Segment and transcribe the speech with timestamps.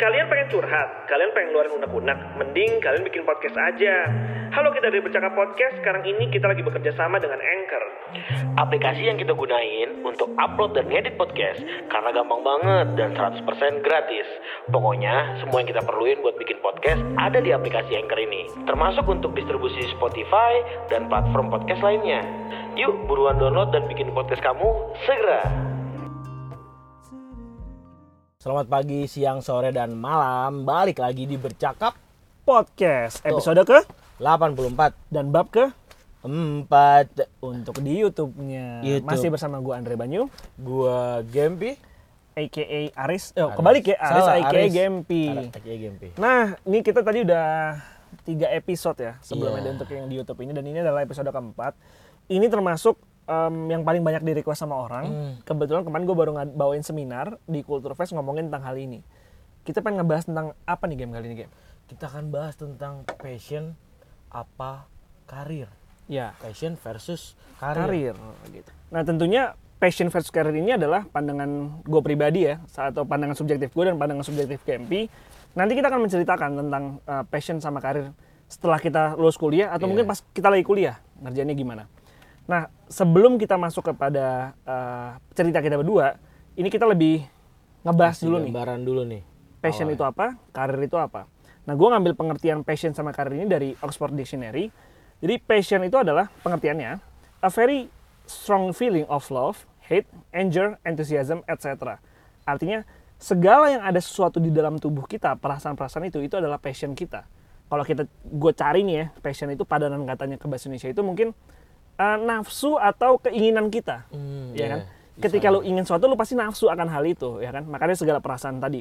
[0.00, 1.04] Kalian pengen curhat?
[1.12, 2.18] Kalian pengen ngeluarin unek-unek?
[2.40, 4.08] Mending kalian bikin podcast aja.
[4.48, 7.84] Halo kita dari Bercakap Podcast, sekarang ini kita lagi bekerja sama dengan Anchor.
[8.56, 11.60] Aplikasi yang kita gunain untuk upload dan ngedit podcast
[11.92, 13.44] karena gampang banget dan 100%
[13.84, 14.24] gratis.
[14.72, 18.48] Pokoknya semua yang kita perluin buat bikin podcast ada di aplikasi Anchor ini.
[18.64, 22.24] Termasuk untuk distribusi Spotify dan platform podcast lainnya.
[22.72, 25.69] Yuk buruan download dan bikin podcast kamu segera.
[28.40, 30.64] Selamat pagi, siang, sore, dan malam.
[30.64, 31.92] Balik lagi di Bercakap
[32.40, 33.84] podcast episode ke
[34.16, 35.68] 84 dan bab ke
[36.24, 36.64] 4
[37.44, 38.80] untuk di YouTube-nya.
[38.80, 39.12] YouTube.
[39.12, 41.76] Masih bersama gua Andre Banyu, Gua Gempi
[42.32, 42.64] aka
[42.96, 43.36] Aris.
[43.36, 43.60] Oh, Aris.
[43.60, 44.72] kebalik ya, Aris Salah, aka Aris.
[44.72, 45.24] Gempi.
[45.28, 47.76] Aka Gempi Nah, ini kita tadi udah
[48.24, 49.72] tiga episode ya sebelumnya Iya.
[49.76, 51.76] untuk yang di YouTube ini dan ini adalah episode keempat.
[52.32, 52.96] Ini termasuk
[53.30, 55.04] em, yang paling banyak di request sama orang.
[55.06, 55.34] Hmm.
[55.46, 59.06] Kebetulan kemarin gue baru bawain seminar di Culture Fest ngomongin tentang hal ini.
[59.62, 61.52] Kita pengen ngebahas tentang apa nih game kali ini game?
[61.86, 63.78] Kita akan bahas tentang passion
[64.30, 64.90] apa
[65.26, 65.70] karir
[66.10, 68.16] Ya, Passion versus karir, karir
[68.50, 68.70] gitu.
[68.90, 73.84] Nah tentunya passion versus karir ini adalah pandangan gue pribadi ya, atau pandangan subjektif gue
[73.86, 75.06] dan pandangan subjektif KMP.
[75.54, 78.10] Nanti kita akan menceritakan tentang uh, passion sama karir
[78.50, 79.90] setelah kita lulus kuliah atau Iya.
[79.94, 81.86] mungkin pas kita lagi kuliah ngerjainnya gimana.
[82.50, 86.18] Nah sebelum kita masuk kepada uh, cerita kita berdua,
[86.58, 87.22] ini kita lebih
[87.86, 89.22] ngebahas dulu nih gambaran dulu nih
[89.60, 90.00] passion Awalnya.
[90.00, 91.28] itu apa, karir itu apa.
[91.68, 94.72] Nah, gue ngambil pengertian passion sama karir ini dari Oxford Dictionary.
[95.20, 96.96] Jadi passion itu adalah pengertiannya
[97.44, 97.92] a very
[98.24, 102.00] strong feeling of love, hate, anger, enthusiasm, etc.
[102.48, 102.88] Artinya
[103.20, 107.28] segala yang ada sesuatu di dalam tubuh kita, perasaan-perasaan itu itu adalah passion kita.
[107.70, 111.36] Kalau kita gue cari nih ya, passion itu padanan katanya ke bahasa Indonesia itu mungkin
[112.00, 114.68] uh, nafsu atau keinginan kita Hmm, ya iya.
[114.72, 114.80] kan?
[115.20, 117.68] Ketika lu ingin sesuatu, lu pasti nafsu akan hal itu, ya kan?
[117.68, 118.80] Makanya segala perasaan tadi.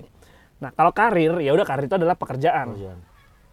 [0.64, 2.80] Nah, kalau karir, ya udah karir itu adalah pekerjaan.
[2.80, 3.00] Pekerjaan.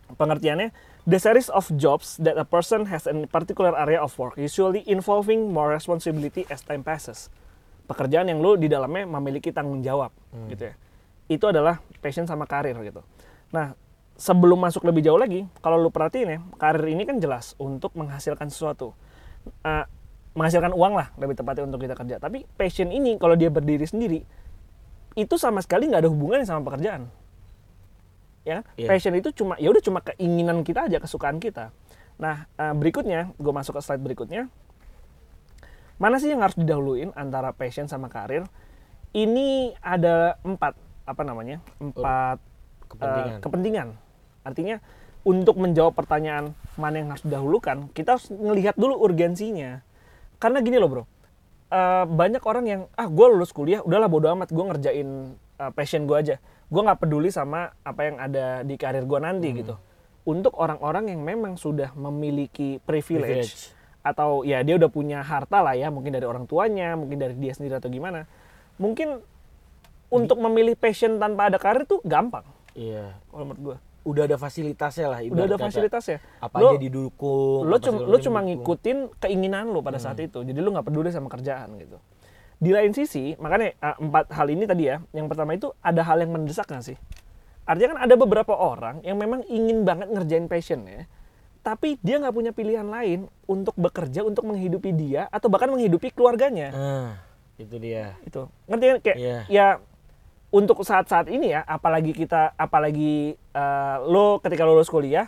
[0.06, 0.68] Pengertiannya,
[1.02, 5.50] the series of jobs that a person has in particular area of work, usually involving
[5.50, 7.26] more responsibility as time passes.
[7.90, 10.14] Pekerjaan yang lu di dalamnya memiliki tanggung jawab,
[10.46, 10.74] gitu ya.
[11.26, 13.02] Itu adalah passion sama karir gitu.
[13.50, 13.74] Nah,
[14.14, 18.46] sebelum masuk lebih jauh lagi, kalau lu perhatiin ya, karir ini kan jelas untuk menghasilkan
[18.46, 18.94] sesuatu.
[19.46, 19.84] Eh,
[20.36, 22.16] menghasilkan uang lah lebih tepatnya untuk kita kerja.
[22.20, 24.20] Tapi passion ini kalau dia berdiri sendiri,
[25.16, 27.08] itu sama sekali nggak ada hubungannya sama pekerjaan.
[28.46, 28.78] Ya, kan?
[28.78, 28.86] Iya.
[28.86, 31.72] passion itu cuma ya udah cuma keinginan kita aja, kesukaan kita.
[32.20, 34.52] Nah, eh, berikutnya, gue masuk ke slide berikutnya.
[35.96, 38.44] Mana sih yang harus didahuluin antara passion sama karir?
[39.16, 40.76] Ini ada empat
[41.08, 41.64] apa namanya?
[41.80, 42.36] Empat
[42.86, 43.32] Kepentingan.
[43.32, 43.88] eh, kepentingan.
[44.44, 44.76] Artinya
[45.24, 49.80] untuk menjawab pertanyaan mana yang harus didahulukan, kita harus ngelihat dulu urgensinya.
[50.36, 51.02] Karena gini loh bro,
[51.68, 55.08] eh, banyak orang yang ah gue lulus kuliah, udahlah bodo amat, gue ngerjain
[55.56, 56.36] eh, passion gue aja.
[56.68, 59.58] Gue nggak peduli sama apa yang ada di karir gue nanti Hmm.
[59.60, 59.74] gitu.
[60.26, 63.72] Untuk orang-orang yang memang sudah memiliki privilege, Privilege.
[64.02, 67.54] atau ya dia udah punya harta lah ya, mungkin dari orang tuanya, mungkin dari dia
[67.54, 68.26] sendiri atau gimana,
[68.76, 69.22] mungkin
[70.06, 73.18] untuk memilih passion tanpa ada karir tuh gampang Iya.
[73.26, 75.18] kalau menurut gue Udah ada fasilitasnya lah.
[75.20, 75.64] udah ada kata.
[75.66, 77.66] fasilitasnya Apa Lo- aja didukung.
[77.66, 81.26] lo cuma lo cuma ngikutin keinginan lo pada saat itu jadi lo nggak peduli sama
[81.26, 81.98] kerjaan gitu
[82.56, 86.16] di lain sisi makanya eh, empat hal ini tadi ya yang pertama itu ada hal
[86.16, 86.96] yang mendesak nggak sih
[87.62, 91.04] artinya kan ada beberapa orang yang memang ingin banget ngerjain passion ya
[91.60, 96.70] tapi dia nggak punya pilihan lain untuk bekerja untuk menghidupi dia atau bahkan menghidupi keluarganya
[96.70, 97.10] Ah,
[97.56, 98.14] itu dia.
[98.22, 99.38] itu ngerti kan kayak Iya.
[99.50, 99.66] ya
[100.50, 105.26] untuk saat-saat ini ya apalagi kita apalagi eh, lo ketika lo lulus kuliah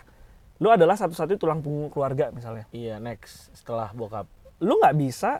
[0.59, 2.67] lo adalah satu-satunya tulang punggung keluarga misalnya.
[2.75, 4.27] Iya, next setelah bokap.
[4.59, 5.39] lo nggak bisa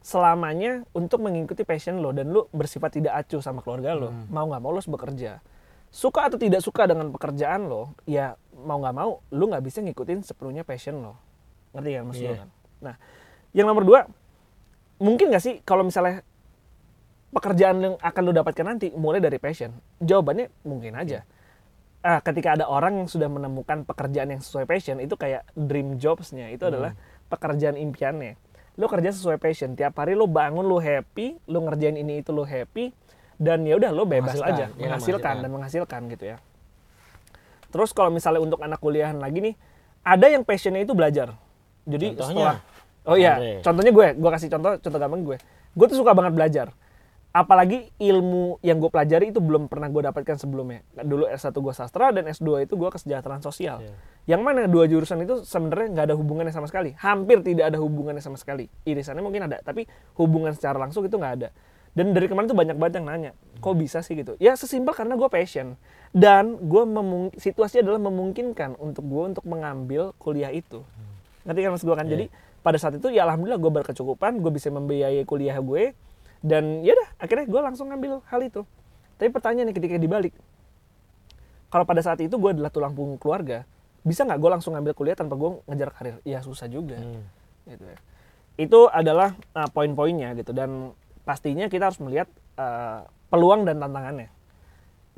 [0.00, 4.08] selamanya untuk mengikuti passion lo dan lo bersifat tidak acuh sama keluarga lo.
[4.32, 5.44] Mau nggak mau lo harus bekerja.
[5.92, 8.32] Suka atau tidak suka dengan pekerjaan lo ya
[8.64, 11.20] mau nggak mau lo nggak bisa ngikutin sepenuhnya passion lo.
[11.76, 12.40] Ngerti kan maksud lo Iya.
[12.40, 12.48] kan?
[12.80, 12.94] Nah
[13.52, 14.08] yang nomor dua
[14.96, 16.24] mungkin nggak sih kalau misalnya
[17.30, 19.70] pekerjaan yang akan lo dapatkan nanti mulai dari passion.
[20.02, 21.22] Jawabannya mungkin aja.
[22.00, 26.48] Ah, ketika ada orang yang sudah menemukan pekerjaan yang sesuai passion itu kayak dream jobsnya
[26.50, 26.96] itu adalah
[27.28, 28.34] pekerjaan impiannya.
[28.80, 32.42] Lo kerja sesuai passion tiap hari lo bangun lo happy lo ngerjain ini itu lo
[32.48, 32.90] happy
[33.36, 34.64] dan ya udah lo bebas Menghasilkan, aja.
[34.64, 35.34] ya kan, menghasilkan.
[35.44, 36.36] dan menghasilkan gitu ya.
[37.70, 39.54] Terus kalau misalnya untuk anak kuliahan lagi nih
[40.02, 41.36] ada yang passionnya itu belajar.
[41.84, 42.26] Jadi Contohnya?
[42.26, 42.56] setelah
[43.08, 43.52] oh iya Andre.
[43.64, 45.36] contohnya gue gue kasih contoh contoh gampang gue.
[45.76, 46.66] Gue tuh suka banget belajar
[47.30, 52.10] apalagi ilmu yang gue pelajari itu belum pernah gue dapatkan sebelumnya dulu S1 gue sastra
[52.10, 53.94] dan S2 itu gue kesejahteraan sosial Iya.
[54.34, 58.18] yang mana dua jurusan itu sebenarnya nggak ada hubungannya sama sekali hampir tidak ada hubungannya
[58.18, 59.86] sama sekali irisannya mungkin ada tapi
[60.18, 61.50] hubungan secara langsung itu nggak ada
[61.90, 64.38] Dan dari kemarin tuh banyak banget yang nanya, kok bisa sih gitu?
[64.38, 65.74] Ya sesimpel karena gue passion.
[66.14, 70.86] Dan gue memung situasi adalah memungkinkan untuk gue untuk mengambil kuliah itu.
[71.42, 72.06] Ngerti kan mas gue kan?
[72.06, 72.12] Iya.
[72.14, 72.24] Jadi
[72.62, 75.90] pada saat itu ya alhamdulillah gue berkecukupan, gue bisa membiayai kuliah gue.
[76.40, 78.64] Dan ya udah akhirnya gue langsung ngambil hal itu.
[79.20, 80.32] Tapi pertanyaannya ketika dibalik,
[81.68, 83.68] kalau pada saat itu gue adalah tulang punggung keluarga,
[84.00, 86.16] bisa nggak gue langsung ngambil kuliah tanpa gue ngejar karir?
[86.24, 86.96] Ya susah juga.
[86.96, 87.24] Hmm.
[87.68, 87.98] Gitu ya.
[88.56, 90.96] Itu adalah uh, poin-poinnya gitu dan
[91.28, 94.32] pastinya kita harus melihat uh, peluang dan tantangannya.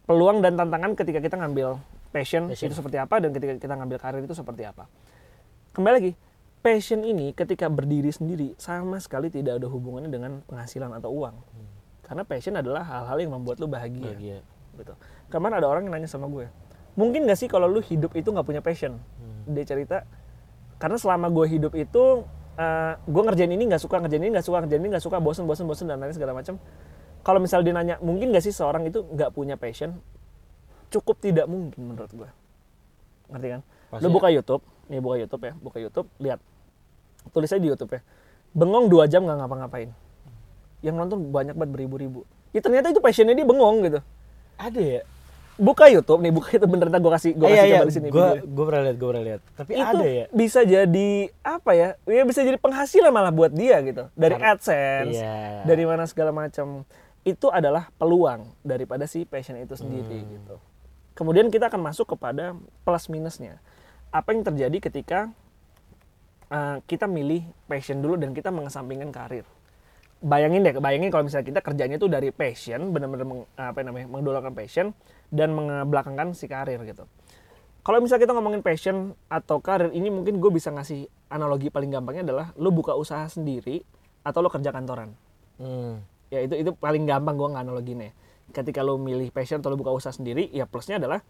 [0.05, 1.79] Peluang dan tantangan ketika kita ngambil
[2.11, 2.69] passion, Passion.
[2.69, 4.91] itu seperti apa dan ketika kita ngambil karir itu seperti apa.
[5.73, 6.13] Kembali lagi,
[6.63, 11.35] passion ini ketika berdiri sendiri sama sekali tidak ada hubungannya dengan penghasilan atau uang.
[12.07, 14.39] Karena passion adalah hal-hal yang membuat lu bahagia Bahagia.
[14.79, 14.95] gitu.
[15.27, 16.47] Kemarin ada orang yang nanya sama gue,
[16.95, 19.01] mungkin gak sih kalau lu hidup itu nggak punya passion?
[19.49, 20.07] Dia cerita,
[20.79, 22.23] karena selama gue hidup itu,
[22.55, 25.45] eh, gue ngerjain ini nggak suka, ngerjain ini nggak suka, ngerjain ini nggak suka, bosen,
[25.49, 26.61] bosen, bosen dan lain segala macam.
[27.23, 29.99] Kalau misal dia nanya, mungkin gak sih seorang itu nggak punya passion?
[30.91, 32.29] Cukup tidak mungkin menurut gue.
[33.31, 33.61] Ngerti kan?
[33.63, 36.41] Lu Pasti- buka YouTube, nih buka YouTube ya, buka YouTube, lihat.
[37.31, 38.01] Tulis aja di YouTube ya.
[38.53, 39.91] Bengong dua jam nggak ngapa-ngapain.
[40.83, 42.27] Yang nonton banyak banget beribu-ribu.
[42.51, 44.01] Ya ternyata itu passionnya dia bengong gitu
[44.61, 45.03] Ada ya?
[45.53, 47.89] buka YouTube nih, buka itu bener ntar gue kasih gue Eh, kasih iya, coba iya.
[47.89, 48.09] di sini.
[48.09, 49.41] Gue gue pernah lihat, gue pernah lihat.
[49.55, 50.25] Tapi itu ada ya?
[50.33, 51.09] bisa jadi
[51.41, 51.89] apa ya?
[52.03, 54.09] Ya bisa jadi penghasilan malah buat dia gitu.
[54.13, 55.63] Dari Karena- AdSense, Iya.
[55.63, 56.83] dari mana segala macam.
[57.23, 60.31] Itu adalah peluang daripada si passion itu sendiri Hmm.
[60.35, 60.55] gitu.
[61.15, 63.61] Kemudian kita akan masuk kepada plus minusnya.
[64.11, 65.31] Apa yang terjadi ketika
[66.53, 69.49] uh, kita milih passion dulu dan kita mengesampingkan karir
[70.23, 74.55] bayangin deh, bayangin kalau misalnya kita kerjanya tuh dari passion, benar-benar meng- apa namanya, mengidolakan
[74.55, 74.95] passion
[75.35, 77.05] dan mengebelakangkan si karir gitu.
[77.83, 82.23] Kalau misalnya kita ngomongin passion atau karir, ini mungkin gue bisa ngasih analogi paling gampangnya
[82.23, 83.83] adalah lo buka usaha sendiri
[84.23, 85.11] atau lo kerja kantoran.
[85.59, 85.99] Hmm.
[86.31, 88.15] Ya itu itu paling gampang gue nggak analoginnya.
[88.55, 91.27] Ketika lo milih passion atau lo buka usaha sendiri, ya plusnya adalah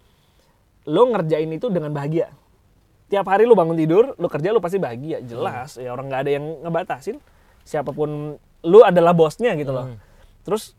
[0.84, 2.28] lo ngerjain itu dengan bahagia.
[3.12, 5.76] Tiap hari lo bangun tidur, lo kerja lo pasti bahagia, jelas.
[5.76, 7.20] Ya orang nggak ada yang ngebatasin.
[7.60, 9.92] Siapa pun lo adalah bosnya gitu loh.
[9.92, 10.00] Hmm.
[10.48, 10.72] Terus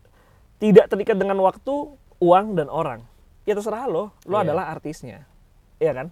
[0.58, 3.06] tidak terikat dengan waktu, uang dan orang.
[3.46, 4.50] Ya terserah lo, lo Iya.
[4.50, 5.30] adalah artisnya.
[5.78, 6.06] Iya kan?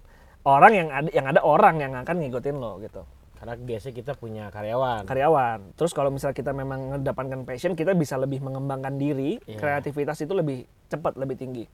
[0.47, 3.03] Orang yang ada yang ada orang yang akan ngikutin lo gitu
[3.35, 5.03] Karena biasanya kita punya karyawan.
[5.03, 5.59] karyawan.
[5.75, 9.59] Terus kalau misalnya kita memang mendapatkan passion, kita bisa lebih mengembangkan diri, Iya.
[9.59, 11.67] kreativitas itu lebih cepat, lebih tinggi.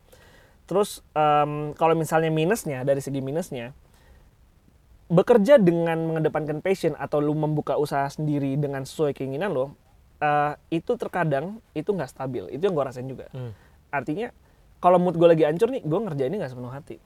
[0.65, 3.77] Terus em, kalau misalnya minusnya, dari segi minusnya,
[5.09, 9.73] bekerja dengan mengedepankan passion atau lu membuka usaha sendiri dengan sesuai keinginan lo,
[10.21, 12.45] eh, itu terkadang itu nggak stabil.
[12.53, 13.25] Itu yang gue rasain juga.
[13.33, 13.51] Hmm.
[13.89, 14.29] Artinya
[14.77, 16.97] kalau mood gue lagi hancur nih, gue ngerjainnya nggak sepenuh hati.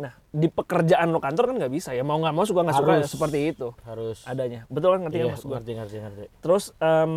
[0.00, 2.92] Nah di pekerjaan lo kantor kan nggak bisa ya mau nggak mau suka nggak suka
[3.06, 4.24] seperti itu Harus.
[4.24, 4.64] adanya.
[4.72, 5.54] Betul kan ngerti kan Iya, maksud gue?
[5.60, 6.24] ngerti, ngerti, ngerti.
[6.40, 7.12] Terus em,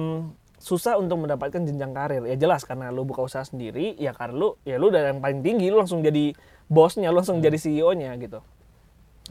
[0.59, 2.27] susah untuk mendapatkan jenjang karir.
[2.27, 5.39] Ya jelas karena lu buka usaha sendiri, ya karena lu ya lu dari yang paling
[5.39, 6.35] tinggi lu langsung jadi
[6.67, 8.43] bosnya, lu langsung jadi CEO-nya gitu.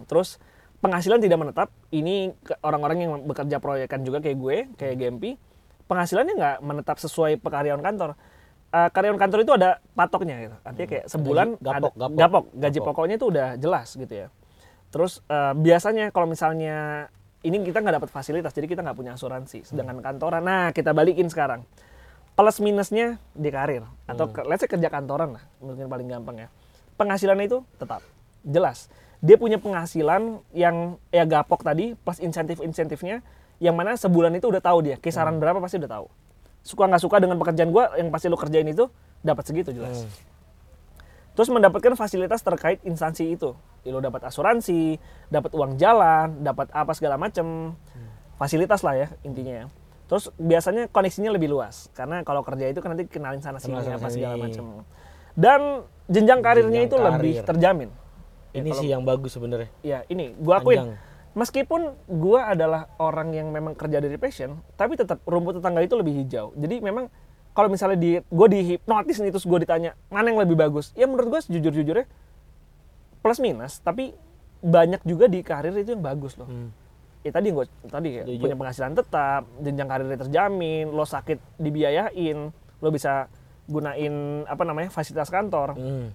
[0.09, 0.41] Terus
[0.85, 1.69] penghasilan tidak menetap.
[1.89, 5.25] Ini orang-orang yang bekerja proyekan juga kayak gue, kayak GMP,
[5.89, 8.13] penghasilannya nggak menetap sesuai pekaryawan kantor.
[8.69, 10.57] Eh, karyawan kantor itu ada patoknya gitu.
[10.61, 12.45] Artinya kayak sebulan Gaji- gapok, ada, gapok.
[12.53, 12.87] gaji Gapok.
[12.93, 14.29] pokoknya itu udah jelas gitu ya.
[14.93, 17.09] Terus eh, biasanya kalau misalnya
[17.41, 19.65] ini kita nggak dapat fasilitas, jadi kita nggak punya asuransi.
[19.65, 21.65] Sedangkan kantoran, nah kita balikin sekarang.
[22.35, 26.49] Plus minusnya di karir atau ke, let's say kerja kantoran lah, mungkin paling gampang ya.
[26.99, 28.03] Penghasilannya itu tetap
[28.43, 28.91] jelas.
[29.25, 33.25] Dia punya penghasilan yang ya gapok tadi plus insentif-insentifnya
[33.57, 36.07] yang mana sebulan itu udah tahu dia kisaran berapa pasti udah tahu.
[36.61, 38.85] Suka nggak suka dengan pekerjaan gua yang pasti lo kerjain itu
[39.25, 40.05] dapat segitu jelas.
[40.05, 40.13] Hmm.
[41.35, 43.57] Terus mendapatkan fasilitas terkait instansi itu.
[43.81, 45.01] Ya, lo dapat asuransi,
[45.33, 47.73] dapat uang jalan, dapat apa segala macem.
[48.37, 49.67] Fasilitas lah ya intinya ya.
[50.05, 51.89] Terus biasanya koneksinya lebih luas.
[51.97, 54.85] Karena kalau kerja itu kan nanti kenalin sana sini apa segala macem.
[55.33, 57.49] Dan jenjang karirnya Jenjang itu lebih karir.
[57.49, 57.91] terjamin.
[58.55, 59.69] Ya, Ini sih yang bagus sebenarnya.
[59.83, 60.79] Ya ini gua akuin.
[60.79, 60.97] Panjang.
[61.35, 66.15] Meskipun gua adalah orang yang memang kerja dari passion, tapi tetap rumput tetangga itu lebih
[66.23, 66.55] hijau.
[66.55, 67.11] Jadi memang
[67.55, 71.39] kalau misalnya di gue dihipnotis nih terus gue ditanya mana yang lebih bagus, ya menurut
[71.39, 72.07] gue sejujur-jujurnya
[73.23, 74.11] plus minus, tapi
[74.59, 76.51] banyak juga di karir itu yang bagus loh.
[76.51, 76.75] Hmm.
[77.23, 78.43] Ya tadi gue tadi ya, Setuju.
[78.43, 82.51] punya penghasilan tetap, jenjang karirnya terjamin, lo sakit dibiayain,
[82.83, 83.31] lo bisa
[83.71, 85.79] gunain apa namanya fasilitas kantor.
[85.79, 86.11] Hmm.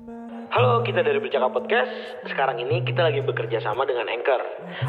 [0.00, 1.92] Halo, kita dari Bercakap Podcast.
[2.24, 4.40] Sekarang ini kita lagi bekerja sama dengan Anchor,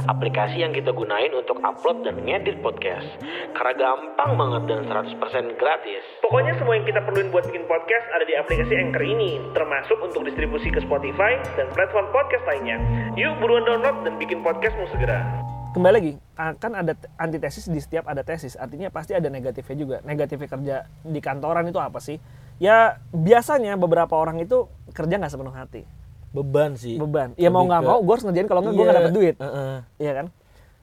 [0.08, 3.04] aplikasi yang kita gunain untuk upload dan ngedit podcast.
[3.52, 6.04] Karena gampang banget dan 100% gratis.
[6.24, 10.24] Pokoknya semua yang kita perluin buat bikin podcast ada di aplikasi Anchor ini, termasuk untuk
[10.24, 12.80] distribusi ke Spotify dan platform podcast lainnya.
[13.20, 15.28] Yuk buruan download dan bikin podcastmu segera.
[15.72, 20.50] kembali lagi akan ada antitesis di setiap ada tesis artinya pasti ada negatifnya juga negatifnya
[20.52, 22.20] kerja di kantoran itu apa sih
[22.62, 22.78] ya
[23.10, 25.82] biasanya beberapa orang itu kerja nggak sepenuh hati
[26.32, 26.96] Beban sih.
[26.96, 29.36] beban ya mau nggak mau gue harus ngerjain kalau nggak gue nggak Iya, dapet duit
[29.36, 29.78] heeh.
[29.98, 30.28] Iya kan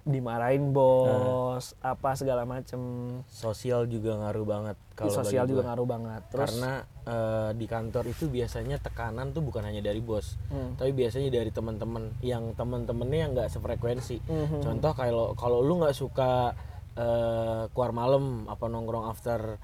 [0.04, 2.80] dimarahin bos apa segala macem
[3.26, 5.68] Sosial juga ngaruh banget kalau sosial juga gua.
[5.68, 6.72] ngaruh banget terus Karena
[7.04, 10.74] eh, di kantor itu biasanya tekanan tuh bukan hanya dari bos, Hmm.
[10.74, 14.20] tapi biasanya dari teman-teman yang teman-temannya yang nggak sefrekuensi.
[14.22, 14.60] Mhm.
[14.60, 16.56] Contoh kalau kalau lu nggak suka
[16.94, 19.60] eh, keluar malam apa nongkrong after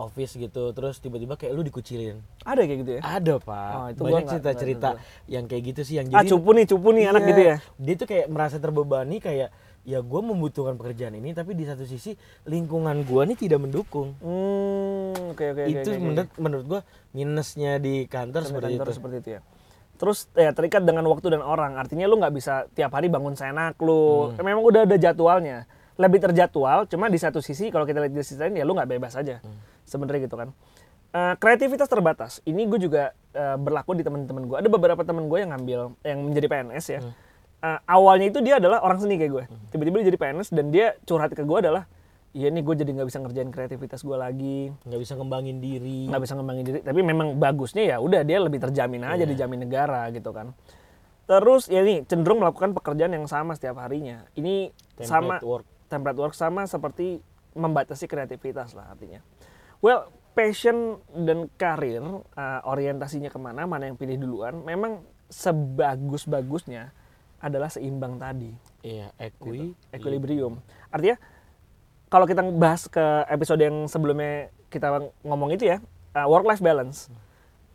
[0.00, 2.16] office gitu, terus tiba-tiba kayak lu dikucilin.
[2.40, 4.88] ada kayak gitu ya Ada pak, Oh, itu banyak cerita-cerita
[5.26, 7.56] yang kayak gitu sih yang ah jadi cupu nih cupu nih anak Iya, gitu ya
[7.76, 9.48] Dia tuh kayak merasa terbebani kayak
[9.82, 12.12] ya gue membutuhkan pekerjaan ini tapi di satu sisi
[12.44, 14.12] lingkungan gue nih tidak mendukung.
[14.18, 15.98] hmm oke oke oke, itu oke.
[15.98, 16.80] menurut menurut gue
[17.12, 18.94] minusnya di kantor Sampai seperti kantor itu.
[18.94, 19.40] seperti itu ya
[19.96, 23.76] terus ya terikat dengan waktu dan orang artinya lu nggak bisa tiap hari bangun senak
[23.78, 24.40] lu Hmm.
[24.42, 25.68] memang udah ada jadwalnya
[26.00, 28.88] lebih terjadwal cuma di satu sisi kalau kita lihat di sisi lain ya lu nggak
[28.88, 29.60] bebas aja Hmm.
[29.84, 30.50] sebenarnya gitu kan
[31.10, 35.38] Eh, kreativitas terbatas ini gue juga eh, berlaku di teman-teman gue ada beberapa teman gue
[35.38, 37.12] yang ngambil yang menjadi PNS ya Hmm.
[37.60, 40.94] Eh, awalnya itu dia adalah orang seni kayak gue tiba-tiba dia jadi PNS dan dia
[41.02, 41.84] curhat ke gue adalah
[42.30, 46.06] iya nih gue jadi nggak bisa ngerjain kreativitas gue lagi nggak bisa ngembangin diri.
[46.06, 49.26] nggak bisa ngembangin diri tapi memang bagusnya ya udah dia lebih terjamin aja Iya.
[49.28, 50.54] dijamin negara gitu kan
[51.26, 55.66] terus ya ini cenderung melakukan pekerjaan yang sama setiap harinya ini Template sama work.
[55.90, 57.18] Template work sama seperti
[57.52, 59.20] membatasi kreativitas lah artinya
[59.82, 66.94] well passion dan karir uh, orientasinya ke mana mana yang pilih duluan memang sebagus-bagusnya
[67.40, 69.76] adalah seimbang tadi Iya, equi.
[69.92, 70.56] equilibrium.
[70.88, 71.16] Artinya
[72.08, 75.78] kalau kita bahas ke episode yang sebelumnya kita ngomong itu ya,
[76.26, 77.12] work life balance.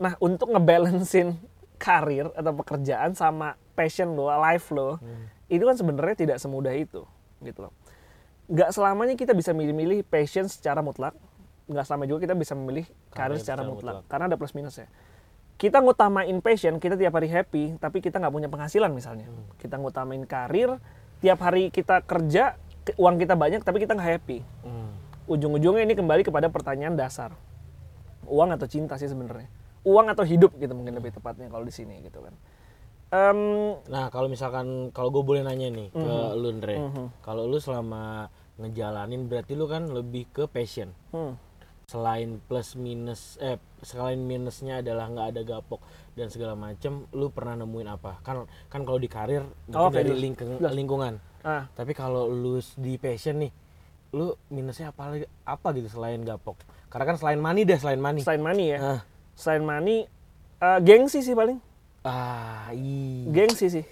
[0.02, 1.38] Nah, untuk ngebalancein
[1.78, 4.98] karir atau pekerjaan sama passion lo, life lo,
[5.48, 7.06] itu kan sebenarnya tidak semudah itu,
[7.40, 7.74] gitu loh.
[8.46, 11.18] Gak selamanya kita bisa milih-milih passion secara mutlak,
[11.66, 14.10] nggak selama juga kita bisa memilih karir Karir secara secara mutlak, mutlak.
[14.12, 14.86] karena ada plus minusnya
[15.56, 19.32] kita ngutamain passion, kita tiap hari happy, tapi kita nggak punya penghasilan misalnya.
[19.56, 20.84] Kita ngutamain karir,
[21.24, 24.44] tiap hari kita kerja, ke- uang kita banyak, tapi kita nggak happy.
[24.68, 24.92] Hmm.
[25.32, 27.32] Ujung-ujungnya ini kembali kepada pertanyaan dasar.
[28.28, 29.48] Uang atau cinta sih sebenarnya.
[29.88, 32.36] Uang atau hidup gitu mungkin lebih tepatnya kalau di sini gitu kan.
[33.16, 33.40] Em,
[33.88, 36.36] Nah, kalau misalkan kalau gue boleh nanya nih ke Mhm.
[36.36, 36.76] lu Ndre.
[36.78, 37.06] Mhm.
[37.22, 40.92] Kalau lu selama ngejalanin berarti lu kan lebih ke passion.
[41.12, 41.34] hmm,
[41.86, 45.78] Selain plus minus eh selain minusnya adalah nggak ada gapok
[46.12, 48.18] dan segala macem, lu pernah nemuin apa?
[48.20, 51.14] Kan kan kalau di karir mungkin Oke, dari lingkung- lingkungan.
[51.42, 53.54] ah, Tapi kalau lu di passion nih,
[54.12, 56.58] lu minusnya apa lagi- apa gitu selain gapok?
[56.90, 58.26] Karena kan selain money deh, selain money.
[58.26, 59.00] selain money ya, Ah,
[59.36, 60.10] selain money,
[60.58, 61.62] eh, gengsi sih paling,
[62.06, 63.26] ah, iya.
[63.28, 63.86] gengsi sih.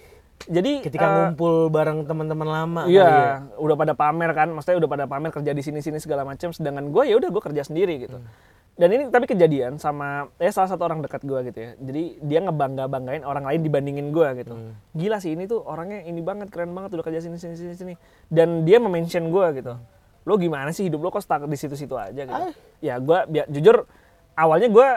[0.44, 3.34] Jadi Ketika eh, ngumpul bareng teman-teman lama Iya, kali ya.
[3.56, 6.52] udah pada pamer kan, maksudnya udah pada pamer kerja di sini-sini segala macam.
[6.52, 8.18] Sedangkan gue ya udah gue kerja sendiri gitu.
[8.18, 8.28] Hmm.
[8.74, 11.70] Dan ini tapi kejadian sama ya salah satu orang dekat gue gitu ya.
[11.78, 14.52] Jadi dia ngebangga banggain orang lain dibandingin gue gitu.
[14.52, 14.74] Hmm.
[14.92, 17.94] Gila sih ini tuh orangnya ini banget keren banget udah kerja sini sini sini sini.
[18.26, 19.78] Dan dia mention gue gitu.
[20.24, 22.34] Lo gimana sih hidup lo kok stuck di situ-situ aja gitu.
[22.34, 22.52] Ah.
[22.82, 23.86] Ya gue biar jujur
[24.34, 24.88] awalnya gue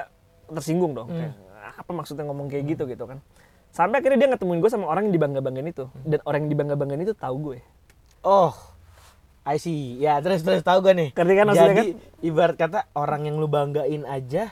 [0.49, 0.99] tersinggung Hmm.
[0.99, 1.09] dong.
[1.13, 1.33] Kayak,
[1.77, 3.21] apa maksudnya ngomong kayak gitu gitu kan.
[3.69, 5.85] Sampai akhirnya dia ngetemuin gue sama orang yang dibangga-banggain itu.
[6.01, 7.57] Dan orang yang dibangga-banggain itu tahu gue.
[8.21, 8.55] Oh,
[9.43, 9.95] I see.
[9.97, 11.09] Ya terus terus tahu gue nih.
[11.11, 11.91] Ngerti kan maksudnya Jadi
[12.21, 14.51] ibarat kata orang yang lu banggain aja.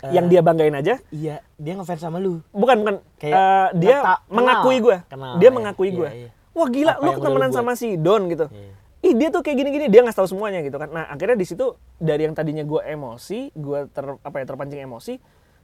[0.00, 2.44] eh, yang dia banggain aja Iya, dia ngefans sama lu.
[2.50, 4.84] bukan bukan Kayak eh, dia ngeta- mengakui kenal.
[4.84, 5.52] gue Kenal, dia ya.
[5.54, 6.30] mengakui Iya, gue iya.
[6.50, 8.72] wah gila Apa lu yang udah temenan lu sama si Don gitu Iya.
[9.00, 11.66] ih dia tuh kayak gini-gini dia nggak tahu semuanya gitu kan nah akhirnya di situ
[11.96, 15.14] dari yang tadinya gue emosi gue ter apa ya terpancing emosi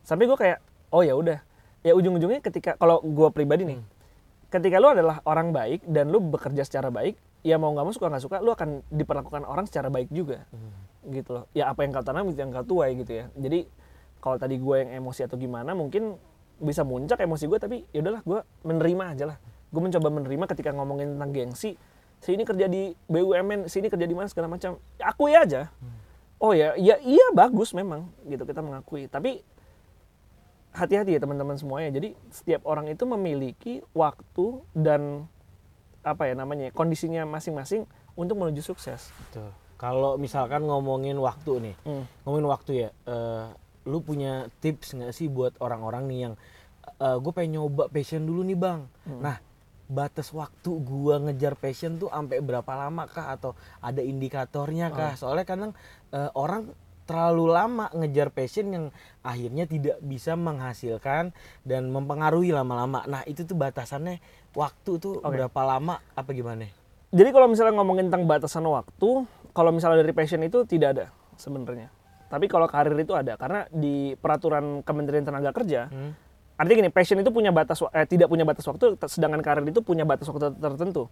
[0.00, 0.59] sampai gue kayak
[0.90, 1.38] oh ya udah.
[1.80, 3.80] Ya ujung-ujungnya ketika kalau gue pribadi nih
[4.50, 7.14] ketika lu adalah orang baik dan lu bekerja secara baik
[7.47, 10.44] ya mau nggak mau suka nggak suka lu akan diperlakukan orang secara baik juga.
[11.06, 11.44] Gitu loh.
[11.56, 13.25] Ya apa yang kau tanam itu yang kau tuai gitu ya.
[13.38, 13.64] Jadi
[14.20, 16.20] kalau tadi gue yang emosi atau gimana mungkin
[16.61, 19.37] bisa muncak emosi gue tapi ya udahlah gue menerima aja lah.
[19.70, 21.78] Gue mencoba menerima ketika ngomongin tentang gengsi.
[22.20, 24.76] Sini kerja di BUMN sini kerja di mana segala macam.
[25.00, 25.73] Ya akui aja.
[26.37, 28.44] Oh ya ya iya bagus memang gitu.
[28.44, 29.09] Kita mengakui.
[29.09, 29.40] Tapi
[30.71, 35.27] hati-hati ya teman-teman semuanya jadi setiap orang itu memiliki waktu dan
[36.00, 37.85] apa ya namanya kondisinya masing-masing
[38.17, 39.50] untuk menuju sukses Tuh.
[39.81, 42.05] Kalau misalkan ngomongin waktu nih, Hmm.
[42.29, 43.49] ngomongin waktu ya, eh,
[43.89, 46.35] lu punya tips nggak sih buat orang-orang nih yang
[47.00, 48.85] gue pengen nyoba passion dulu nih bang.
[49.09, 49.21] Hmm.
[49.25, 49.37] Nah
[49.89, 55.17] batas waktu gua ngejar passion tuh sampai berapa lama kah atau ada indikatornya kah?
[55.17, 55.73] Soalnya kadang
[56.12, 56.69] eh, orang
[57.11, 58.85] terlalu lama ngejar passion yang
[59.26, 61.35] akhirnya tidak bisa menghasilkan
[61.67, 63.02] dan mempengaruhi lama-lama.
[63.11, 64.23] Nah itu tuh batasannya
[64.55, 65.35] waktu tuh Oke.
[65.35, 66.71] berapa lama apa gimana?
[67.11, 71.90] Jadi kalau misalnya ngomongin tentang batasan waktu, kalau misalnya dari passion itu tidak ada sebenarnya.
[72.31, 76.14] Tapi kalau karir itu ada karena di peraturan Kementerian Tenaga Kerja, Hmm.
[76.55, 80.07] artinya gini, passion itu punya batas eh, tidak punya batas waktu, sedangkan karir itu punya
[80.07, 81.11] batas waktu tertentu.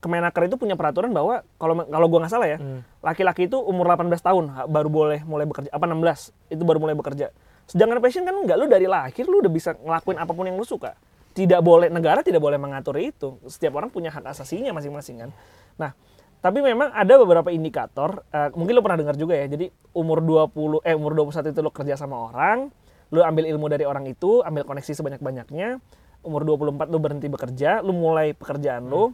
[0.00, 2.80] Kemenaker itu punya peraturan bahwa kalau kalau gua nggak salah ya, Hmm.
[3.04, 7.28] laki-laki itu umur 18 tahun baru boleh mulai bekerja, apa 16 itu baru mulai bekerja.
[7.68, 10.64] Sedangkan passion kan enggak, lu dari lahir lu udah bisa ngelakuin apa pun yang lu
[10.64, 10.96] suka.
[11.30, 13.38] Tidak boleh negara tidak boleh mengatur itu.
[13.46, 15.30] Setiap orang punya hak asasinya masing-masing kan.
[15.78, 15.94] Nah,
[16.40, 19.46] tapi memang ada beberapa indikator, eh, mungkin lu pernah dengar juga ya.
[19.46, 22.72] Jadi umur 20 eh umur 21 itu lu kerja sama orang,
[23.12, 25.78] lu ambil ilmu dari orang itu, ambil koneksi sebanyak-banyaknya.
[26.24, 29.12] Umur 24 lu berhenti bekerja, lu mulai pekerjaan lu.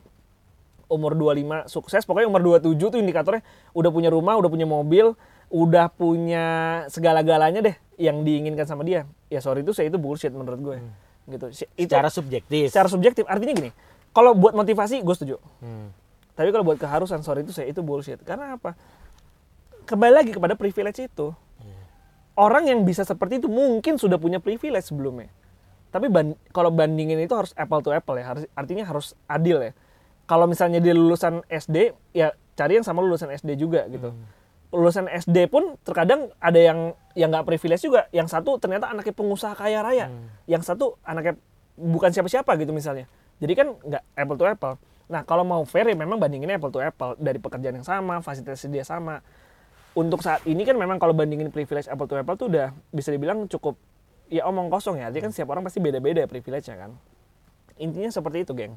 [0.87, 3.43] Umur 25 sukses, pokoknya umur 27 tuh indikatornya
[3.75, 5.19] udah punya rumah, udah punya mobil,
[5.51, 6.45] udah punya
[6.87, 9.03] segala-galanya deh yang diinginkan sama dia.
[9.27, 10.77] Ya sorry itu saya itu bullshit menurut gue.
[11.27, 11.47] Gitu.
[11.51, 12.71] Si- Itu Secara subjektif.
[12.71, 13.71] secara subjektif artinya gini.
[14.15, 15.37] Kalau buat motivasi gue setuju.
[15.59, 15.91] Hmm.
[16.33, 18.23] Tapi kalau buat keharusan sorry itu saya itu bullshit.
[18.23, 18.79] Karena apa?
[19.85, 21.35] Kembali lagi kepada privilege itu.
[22.37, 25.33] Orang yang bisa seperti itu mungkin sudah punya privilege sebelumnya.
[25.89, 28.29] Tapi ban- kalau bandingin itu harus apple to apple ya.
[28.29, 29.73] Harus, artinya harus adil ya.
[30.27, 34.11] Kalau misalnya dia lulusan SD, ya cari yang sama lulusan SD juga gitu.
[34.75, 38.11] Lulusan SD pun terkadang ada yang yang nggak privilege juga.
[38.11, 40.11] Yang satu ternyata anaknya pengusaha kaya raya.
[40.51, 41.39] Yang satu anaknya
[41.79, 43.07] bukan siapa-siapa gitu misalnya.
[43.39, 44.75] Jadi kan nggak apple to apple.
[45.07, 48.67] Nah kalau mau fair ya memang bandinginnya apple to apple dari pekerjaan yang sama, fasilitas
[48.67, 49.23] dia sama.
[49.97, 53.47] Untuk saat ini kan memang kalau bandingin privilege apple to apple tuh udah bisa dibilang
[53.47, 53.79] cukup
[54.27, 55.09] ya omong kosong ya.
[55.09, 56.91] Artinya kan setiap orang pasti beda-beda privilege-nya kan.
[57.79, 58.75] Intinya seperti itu, geng.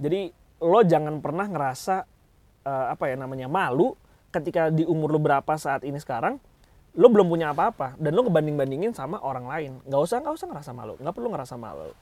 [0.00, 0.32] Jadi
[0.62, 1.96] lo jangan pernah ngerasa
[2.64, 3.96] eh, apa ya namanya malu
[4.32, 6.40] ketika di umur lo berapa saat ini sekarang
[6.96, 9.72] lo belum punya apa-apa dan lo ngebanding-bandingin sama orang lain.
[9.84, 11.92] Nggak usah nggak usah ngerasa malu, nggak perlu ngerasa malu.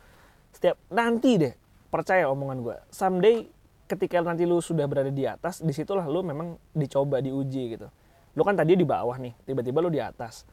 [0.55, 1.55] Setiap nanti deh
[1.91, 2.77] percaya omongan gue.
[2.95, 3.51] Someday
[3.91, 7.91] ketika nanti lu sudah berada di atas, di situlah lu memang dicoba diuji gitu.
[8.35, 10.47] Lu kan tadi di bawah nih, tiba-tiba lu di atas.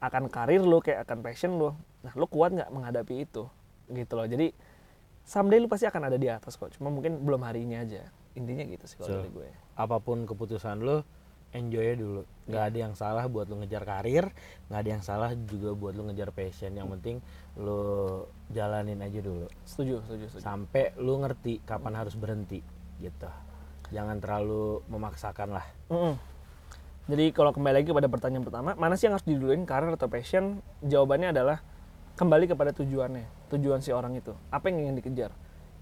[0.00, 1.72] Akan karir lu kayak akan passion lu.
[2.04, 3.48] Nah, lu kuat nggak menghadapi itu?
[3.88, 4.28] Gitu loh.
[4.28, 4.52] Jadi
[5.24, 6.70] someday lu pasti akan ada di atas kok.
[6.76, 8.04] Cuma mungkin belum hari ini aja.
[8.36, 9.20] Intinya gitu sih kalau Betul.
[9.24, 9.48] dari gue.
[9.74, 11.02] apa pun keputusan lo
[11.54, 14.26] enjoy dulu nggak ada yang salah buat lo ngejar karir
[14.66, 17.22] nggak ada yang salah juga buat lo ngejar passion yang penting
[17.54, 17.78] lo
[18.50, 20.42] jalanin aja dulu Setuju, setuju, setuju.
[20.42, 22.58] sampai lo ngerti kapan harus berhenti
[22.98, 23.30] gitu
[23.90, 26.14] jangan terlalu memaksakan lah Mm-mm.
[27.04, 30.64] Jadi kalau kembali lagi kepada pertanyaan pertama, mana sih yang harus diduluin karir atau passion?
[30.80, 31.60] Jawabannya adalah
[32.14, 34.34] kembali kepada tujuannya, tujuan si orang itu.
[34.50, 35.30] Apa yang ingin dikejar?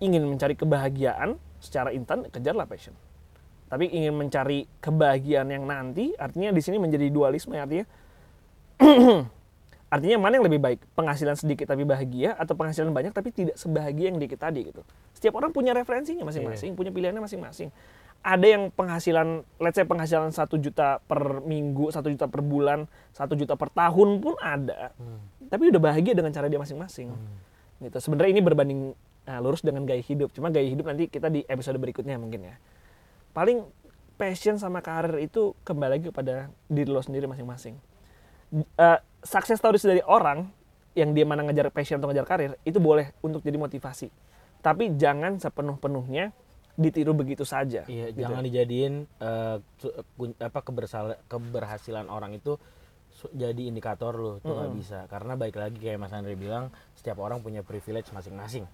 [0.01, 2.97] Ingin mencari kebahagiaan secara instan, kejarlah passion.
[3.73, 7.89] Tapi ingin mencari kebahagiaan yang nanti, artinya di sini menjadi dualisme, artinya
[9.95, 10.81] artinya mana yang lebih baik?
[10.97, 14.85] Penghasilan sedikit tapi bahagia atau penghasilan banyak tapi tidak sebahagia yang dikit tadi gitu.
[15.17, 17.73] Setiap orang punya referensinya masing-masing, punya pilihannya masing-masing.
[18.23, 23.35] Ada yang penghasilan, let's say penghasilan satu juta per minggu, satu juta per bulan, satu
[23.35, 24.95] juta per tahun pun ada.
[25.51, 27.11] Tapi udah bahagia dengan cara dia masing-masing.
[27.83, 27.99] Gitu.
[27.99, 28.81] Sebenarnya ini berbanding
[29.27, 30.31] nah, lurus dengan gaya hidup.
[30.31, 32.55] Cuma gaya hidup nanti kita di episode berikutnya mungkin ya.
[33.35, 33.67] Paling
[34.15, 37.75] passion sama karir itu kembali lagi kepada diri lo sendiri masing-masing
[38.55, 40.53] uh, success stories dari orang
[40.93, 44.13] yang dia mana ngejar passion atau ngejar karir itu boleh untuk jadi motivasi
[44.61, 46.31] tapi jangan sepenuh-penuhnya
[46.73, 48.25] ditiru begitu saja iya gitu.
[48.25, 48.95] jangan dijadiin
[50.17, 52.57] kun- apa kebersal- keberhasilan orang itu
[53.31, 54.99] jadi indikator lo itu nggak bisa.
[55.07, 58.65] Karena baik lagi kayak Mas Andre bilang setiap orang punya privilege masing-masing.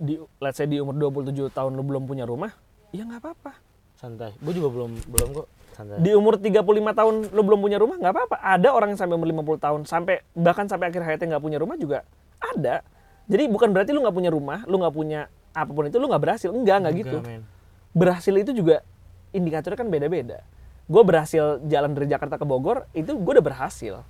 [0.00, 2.54] Di let's say di umur 27 tahun lu belum punya rumah
[2.94, 3.52] ya nggak apa-apa.
[3.98, 4.32] Santai.
[4.40, 5.46] Gue juga belum belum kok.
[5.76, 6.00] Santai.
[6.00, 6.64] Di umur 35
[6.96, 8.36] tahun lu belum punya rumah nggak apa-apa.
[8.40, 11.76] Ada orang yang sampai umur 50 tahun sampai bahkan sampai akhir hayatnya nggak punya rumah
[11.76, 12.06] juga
[12.40, 12.80] ada.
[13.28, 16.22] Jadi bukan berarti lu nggak punya rumah lu nggak punya apa pun itu lu nggak
[16.22, 17.42] berhasil enggak nggak gitu men.
[17.90, 18.86] berhasil itu juga
[19.34, 20.42] indikatornya kan beda-beda.
[20.90, 24.02] Gue berhasil jalan dari Jakarta ke Bogor, itu gue udah berhasil.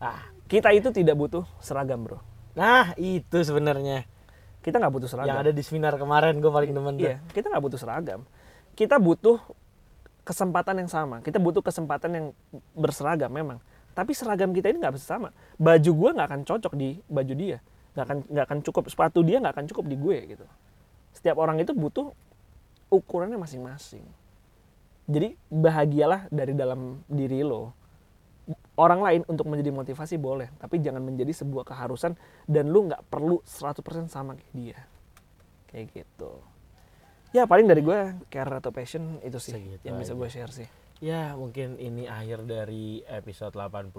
[0.00, 2.20] Ah, kita itu tidak butuh seragam bro.
[2.56, 4.04] nah itu sebenarnya
[4.60, 5.32] Kita nggak butuh seragam.
[5.32, 8.20] yang ada di seminar kemarin gue paling demen tuh Iya, kita nggak butuh seragam.
[8.76, 9.40] Kita butuh
[10.20, 11.24] kesempatan yang sama.
[11.24, 12.26] Kita butuh kesempatan yang
[12.76, 13.56] berseragam memang.
[13.96, 15.32] Tapi seragam kita ini nggak bisa sama.
[15.56, 17.58] Baju gue nggak akan cocok di baju dia.
[18.00, 20.46] Nggak akan nggak akan cukup sepatu dia nggak akan cukup di gue gitu.
[21.12, 22.16] Setiap orang itu butuh
[22.88, 24.02] ukurannya masing-masing.
[25.04, 27.76] Jadi bahagialah dari dalam diri lo.
[28.80, 32.16] Orang lain untuk menjadi motivasi boleh, tapi jangan menjadi sebuah keharusan
[32.48, 34.78] dan lu nggak perlu 100% sama kayak dia.
[35.68, 36.40] Kayak gitu.
[37.30, 40.66] Ya paling dari gue care atau passion itu sih Segitu yang bisa gue share sih.
[40.98, 43.94] Ya mungkin ini akhir dari episode 84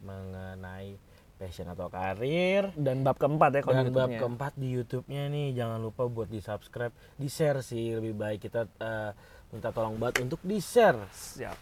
[0.00, 0.96] mengenai
[1.40, 2.68] passion atau karir.
[2.76, 6.44] Dan bab keempat ya kalau Dan bab keempat di YouTube-nya nih jangan lupa buat di
[6.44, 9.10] subscribe, di share sih lebih baik kita eh,
[9.48, 11.00] minta tolong banget untuk di share.
[11.08, 11.56] Siap.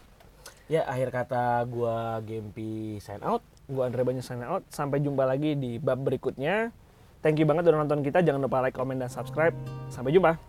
[0.67, 3.41] Ya akhir kata gua Gempi sign out.
[3.71, 4.67] Gua Andre Banyu sign out.
[4.67, 6.75] Sampai jumpa lagi di bab berikutnya.
[7.19, 8.23] Thank you banget udah nonton kita.
[8.23, 9.55] Jangan lupa like, comment, dan subscribe.
[9.91, 10.39] Sampai jumpa.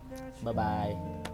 [0.43, 1.30] Bye bye.